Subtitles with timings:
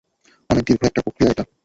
[0.49, 1.43] অনেক দীর্ঘ একটা প্রক্রিয়া এটা।